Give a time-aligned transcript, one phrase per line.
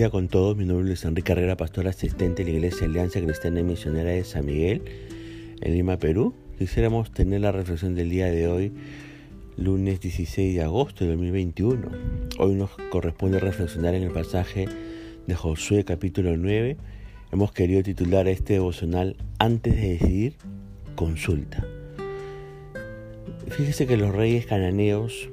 [0.00, 0.56] día con todos.
[0.56, 4.24] Mi nombre es Enrique Carrera, pastor asistente de la Iglesia Alianza Cristiana y Misionera de
[4.24, 4.80] San Miguel,
[5.60, 6.32] en Lima, Perú.
[6.58, 8.72] Quisiéramos tener la reflexión del día de hoy,
[9.58, 11.86] lunes 16 de agosto de 2021.
[12.38, 14.68] Hoy nos corresponde reflexionar en el pasaje
[15.26, 16.78] de Josué capítulo 9.
[17.30, 20.36] Hemos querido titular este devocional Antes de decidir,
[20.94, 21.66] consulta.
[23.48, 25.28] Fíjese que los reyes cananeos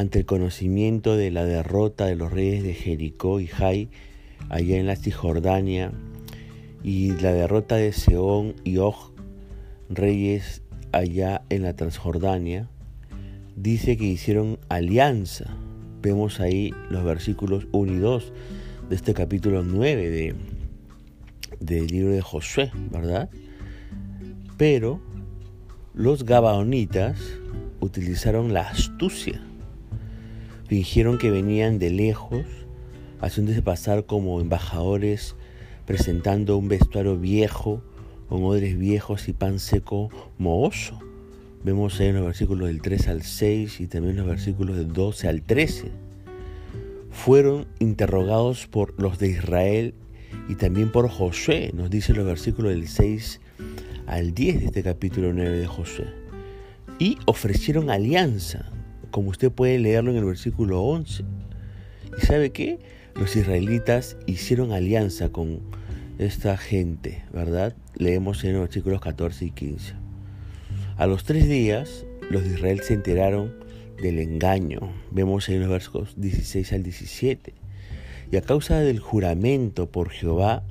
[0.00, 3.90] ante el conocimiento de la derrota de los reyes de Jericó y Jai
[4.48, 5.92] allá en la Cisjordania
[6.82, 8.94] y la derrota de Seón y Og,
[9.90, 12.70] reyes allá en la Transjordania,
[13.56, 15.54] dice que hicieron alianza.
[16.00, 18.32] Vemos ahí los versículos 1 y 2
[18.88, 20.34] de este capítulo 9 de,
[21.60, 23.28] del libro de Josué, ¿verdad?
[24.56, 24.98] Pero
[25.92, 27.20] los gabaonitas
[27.80, 29.42] utilizaron la astucia
[30.70, 32.44] Fingieron que venían de lejos,
[33.20, 35.34] haciéndose pasar como embajadores,
[35.84, 37.82] presentando un vestuario viejo,
[38.28, 40.96] con odres viejos y pan seco mohoso.
[41.64, 45.26] Vemos ahí en los versículos del 3 al 6 y también los versículos del 12
[45.26, 45.90] al 13.
[47.10, 49.94] Fueron interrogados por los de Israel
[50.48, 53.40] y también por Josué, nos dice los versículos del 6
[54.06, 56.06] al 10 de este capítulo 9 de Josué.
[57.00, 58.70] Y ofrecieron alianza
[59.10, 61.24] como usted puede leerlo en el versículo 11.
[62.16, 62.78] ¿Y sabe qué?
[63.14, 65.60] Los israelitas hicieron alianza con
[66.18, 67.74] esta gente, ¿verdad?
[67.96, 69.94] Leemos en los versículos 14 y 15.
[70.96, 73.54] A los tres días, los de Israel se enteraron
[74.02, 74.92] del engaño.
[75.10, 77.54] Vemos en los versículos 16 al 17.
[78.32, 80.62] Y a causa del juramento por Jehová,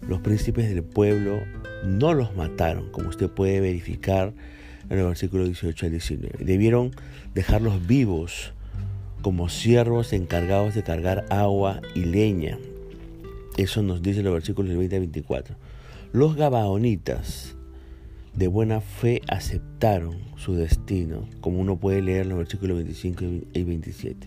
[0.00, 1.40] los príncipes del pueblo
[1.84, 4.32] no los mataron, como usted puede verificar
[4.92, 6.44] en el versículo 18 al 19.
[6.44, 6.90] Debieron
[7.34, 8.52] dejarlos vivos
[9.22, 12.58] como siervos encargados de cargar agua y leña.
[13.56, 15.56] Eso nos dice los versículos 20 al 24.
[16.12, 17.56] Los gabaonitas
[18.34, 23.24] de buena fe aceptaron su destino, como uno puede leer los versículos 25
[23.54, 24.26] y 27.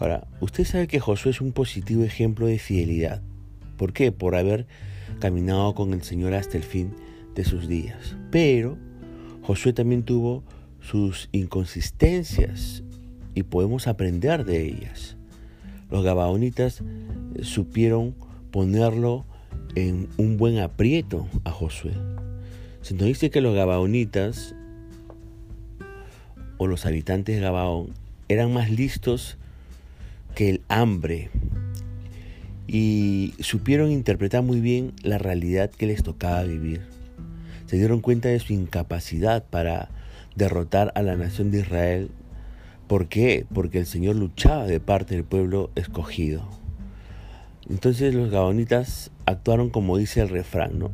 [0.00, 3.22] Ahora, usted sabe que Josué es un positivo ejemplo de fidelidad.
[3.76, 4.10] ¿Por qué?
[4.10, 4.66] Por haber
[5.20, 6.92] caminado con el Señor hasta el fin
[7.36, 8.16] de sus días.
[8.32, 8.76] Pero
[9.50, 10.44] Josué también tuvo
[10.80, 12.84] sus inconsistencias
[13.34, 15.16] y podemos aprender de ellas.
[15.90, 16.84] Los gabaonitas
[17.42, 18.14] supieron
[18.52, 19.24] ponerlo
[19.74, 21.94] en un buen aprieto a Josué.
[22.82, 24.54] Se nos dice que los gabaonitas
[26.56, 27.88] o los habitantes de Gabaón
[28.28, 29.36] eran más listos
[30.36, 31.28] que el hambre
[32.68, 36.89] y supieron interpretar muy bien la realidad que les tocaba vivir
[37.70, 39.90] se dieron cuenta de su incapacidad para
[40.34, 42.10] derrotar a la nación de Israel.
[42.88, 43.46] ¿Por qué?
[43.54, 46.42] Porque el Señor luchaba de parte del pueblo escogido.
[47.68, 50.90] Entonces los gabonitas actuaron como dice el refrán, ¿no?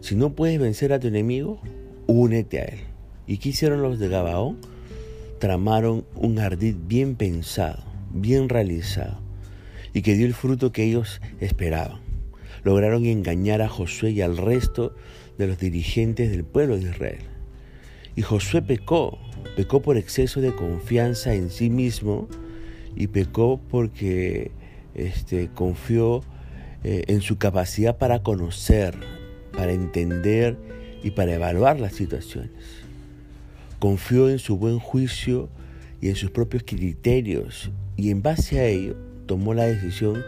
[0.00, 1.60] Si no puedes vencer a tu enemigo,
[2.06, 2.78] únete a él.
[3.26, 4.58] ¿Y qué hicieron los de Gabaón?
[5.40, 9.18] Tramaron un ardid bien pensado, bien realizado,
[9.92, 12.00] y que dio el fruto que ellos esperaban.
[12.62, 14.94] Lograron engañar a Josué y al resto
[15.38, 17.20] de los dirigentes del pueblo de Israel.
[18.14, 19.18] Y Josué pecó,
[19.56, 22.28] pecó por exceso de confianza en sí mismo
[22.94, 24.50] y pecó porque
[24.94, 26.22] este, confió
[26.84, 28.94] eh, en su capacidad para conocer,
[29.52, 30.58] para entender
[31.02, 32.50] y para evaluar las situaciones.
[33.78, 35.48] Confió en su buen juicio
[36.00, 40.22] y en sus propios criterios y en base a ello tomó la decisión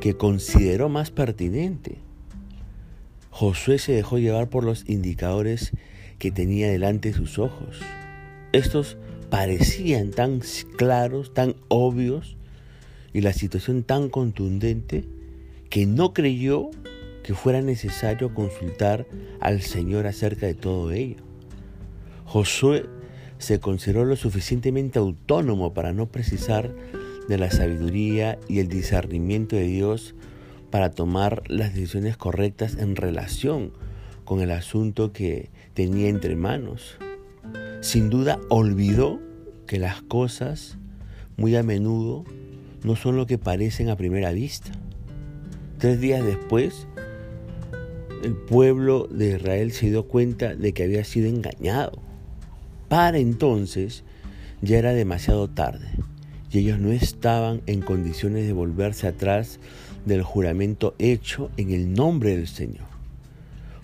[0.00, 1.98] que consideró más pertinente
[3.32, 5.72] Josué se dejó llevar por los indicadores
[6.18, 7.80] que tenía delante de sus ojos.
[8.52, 8.98] Estos
[9.30, 10.42] parecían tan
[10.76, 12.36] claros, tan obvios,
[13.14, 15.06] y la situación tan contundente
[15.70, 16.70] que no creyó
[17.22, 19.06] que fuera necesario consultar
[19.40, 21.22] al Señor acerca de todo ello.
[22.26, 22.84] Josué
[23.38, 26.70] se consideró lo suficientemente autónomo para no precisar
[27.28, 30.14] de la sabiduría y el discernimiento de Dios
[30.72, 33.72] para tomar las decisiones correctas en relación
[34.24, 36.96] con el asunto que tenía entre manos.
[37.82, 39.20] Sin duda olvidó
[39.66, 40.78] que las cosas
[41.36, 42.24] muy a menudo
[42.84, 44.70] no son lo que parecen a primera vista.
[45.76, 46.86] Tres días después,
[48.24, 52.00] el pueblo de Israel se dio cuenta de que había sido engañado.
[52.88, 54.04] Para entonces
[54.62, 55.88] ya era demasiado tarde
[56.50, 59.60] y ellos no estaban en condiciones de volverse atrás
[60.04, 62.86] del juramento hecho en el nombre del Señor.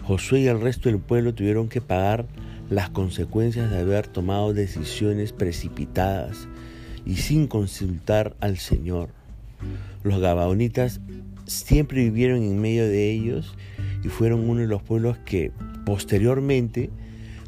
[0.03, 2.27] Josué y el resto del pueblo tuvieron que pagar
[2.71, 6.49] las consecuencias de haber tomado decisiones precipitadas
[7.05, 9.11] y sin consultar al Señor.
[10.03, 11.01] Los gabaonitas
[11.47, 13.55] siempre vivieron en medio de ellos
[14.05, 15.53] y fueron uno de los pueblos que
[15.85, 16.91] posteriormente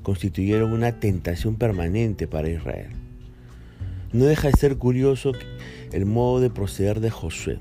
[0.02, 2.90] constituyeron una tentación permanente para Israel.
[4.12, 5.32] No deja de ser curioso
[5.92, 7.58] el modo de proceder de Josué,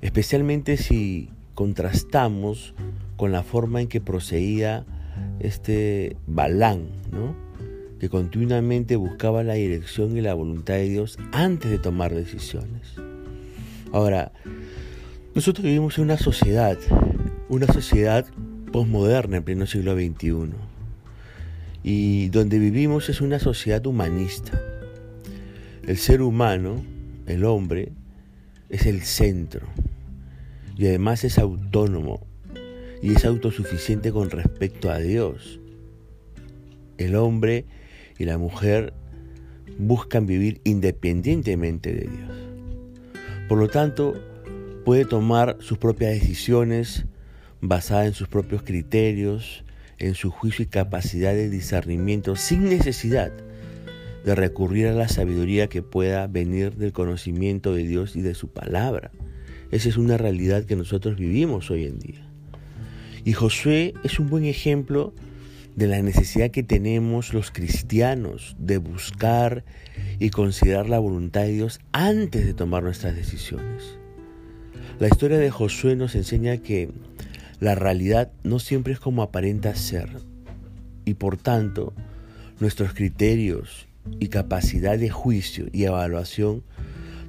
[0.00, 2.74] especialmente si contrastamos
[3.16, 4.84] con la forma en que procedía
[5.40, 6.88] este Balán,
[7.98, 12.94] que continuamente buscaba la dirección y la voluntad de Dios antes de tomar decisiones.
[13.92, 14.32] Ahora,
[15.34, 16.78] nosotros vivimos en una sociedad,
[17.48, 18.26] una sociedad
[18.70, 20.50] posmoderna en pleno siglo XXI,
[21.82, 24.60] y donde vivimos es una sociedad humanista.
[25.86, 26.84] El ser humano,
[27.26, 27.92] el hombre,
[28.68, 29.66] es el centro
[30.76, 32.26] y además es autónomo
[33.02, 35.60] y es autosuficiente con respecto a Dios.
[36.98, 37.66] El hombre
[38.18, 38.92] y la mujer
[39.78, 42.30] buscan vivir independientemente de Dios.
[43.48, 44.14] Por lo tanto,
[44.84, 47.06] puede tomar sus propias decisiones
[47.60, 49.64] basadas en sus propios criterios,
[49.98, 53.32] en su juicio y capacidad de discernimiento, sin necesidad
[54.24, 58.48] de recurrir a la sabiduría que pueda venir del conocimiento de Dios y de su
[58.48, 59.10] palabra.
[59.70, 62.26] Esa es una realidad que nosotros vivimos hoy en día.
[63.24, 65.12] Y Josué es un buen ejemplo
[65.74, 69.64] de la necesidad que tenemos los cristianos de buscar
[70.18, 73.98] y considerar la voluntad de Dios antes de tomar nuestras decisiones.
[74.98, 76.90] La historia de Josué nos enseña que
[77.60, 80.08] la realidad no siempre es como aparenta ser
[81.04, 81.92] y por tanto
[82.60, 83.86] nuestros criterios
[84.18, 86.62] y capacidad de juicio y evaluación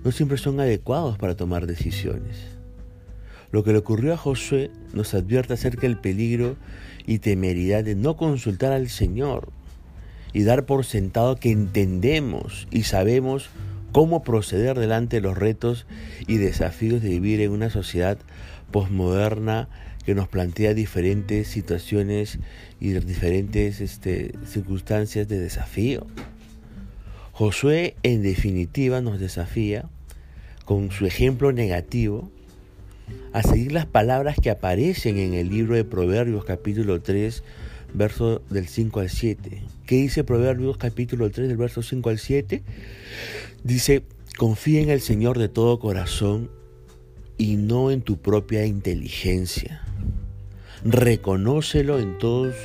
[0.04, 2.38] no siempre son adecuados para tomar decisiones.
[3.52, 6.58] Lo que le ocurrió a Josué nos advierte acerca del peligro
[7.06, 9.50] y temeridad de no consultar al Señor
[10.34, 13.50] y dar por sentado que entendemos y sabemos
[13.92, 15.88] cómo proceder delante de los retos
[16.28, 18.18] y desafíos de vivir en una sociedad
[18.72, 19.70] posmoderna
[20.06, 22.40] que nos plantea diferentes situaciones
[22.80, 26.06] y diferentes este, circunstancias de desafío.
[27.38, 29.88] Josué en definitiva nos desafía
[30.66, 32.32] con su ejemplo negativo
[33.32, 37.44] a seguir las palabras que aparecen en el libro de Proverbios capítulo 3,
[37.94, 39.62] verso del 5 al 7.
[39.86, 42.64] ¿Qué dice Proverbios capítulo 3 del verso 5 al 7?
[43.64, 44.02] Dice,
[44.36, 46.50] confía en el Señor de todo corazón
[47.38, 49.84] y no en tu propia inteligencia.
[50.84, 52.56] Reconócelo en todos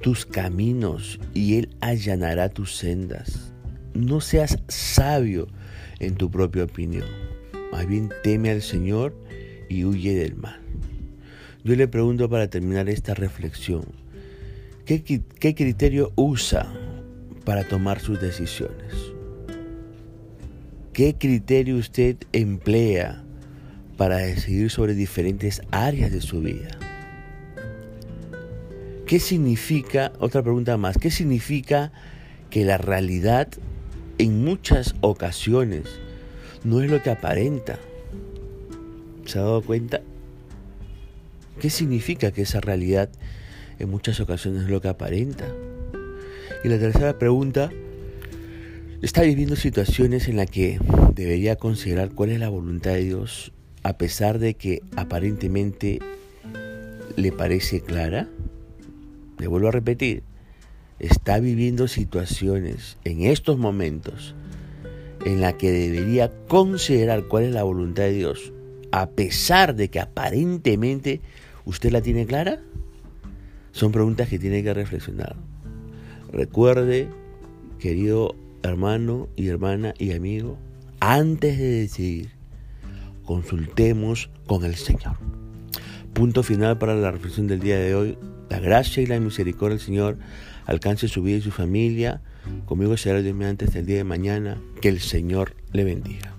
[0.00, 3.51] tus caminos y Él allanará tus sendas.
[3.94, 5.48] No seas sabio
[5.98, 7.06] en tu propia opinión.
[7.70, 9.14] Más bien teme al Señor
[9.68, 10.60] y huye del mal.
[11.64, 13.84] Yo le pregunto para terminar esta reflexión,
[14.84, 15.02] ¿qué,
[15.54, 16.72] criterio usa
[17.44, 18.94] para tomar sus decisiones?
[20.92, 23.22] ¿Qué criterio usted emplea
[23.96, 26.78] para decidir sobre diferentes áreas de su vida?
[29.06, 31.92] ¿Qué significa, otra pregunta más, qué significa
[32.50, 33.48] que la realidad
[34.22, 35.82] en muchas ocasiones
[36.62, 37.80] no es lo que aparenta?
[39.24, 40.00] ¿Se ha dado cuenta?
[41.60, 43.10] ¿Qué significa que esa realidad
[43.80, 45.44] en muchas ocasiones es lo que aparenta?
[46.62, 47.70] Y la tercera pregunta,
[49.02, 50.78] ¿está viviendo situaciones en las que
[51.16, 53.52] debería considerar cuál es la voluntad de Dios
[53.82, 55.98] a pesar de que aparentemente
[57.16, 58.28] le parece clara?
[59.40, 60.22] Le vuelvo a repetir,
[61.02, 64.34] está viviendo situaciones en estos momentos
[65.26, 68.52] en la que debería considerar cuál es la voluntad de Dios
[68.92, 71.20] a pesar de que aparentemente
[71.64, 72.60] usted la tiene clara?
[73.72, 75.34] Son preguntas que tiene que reflexionar.
[76.30, 77.08] Recuerde,
[77.78, 80.58] querido hermano y hermana y amigo,
[81.00, 82.30] antes de decidir,
[83.24, 85.16] consultemos con el Señor.
[86.12, 88.18] Punto final para la reflexión del día de hoy.
[88.52, 90.18] La gracia y la misericordia del Señor
[90.66, 92.20] alcance su vida y su familia.
[92.66, 94.60] Conmigo será Dios mediante hasta el día de mañana.
[94.82, 96.34] Que el Señor le bendiga.